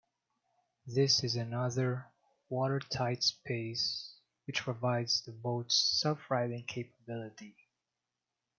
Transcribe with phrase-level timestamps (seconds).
[0.87, 2.07] This is another
[2.49, 4.15] water-tight space
[4.47, 7.55] which provides the boat's self-righting capability.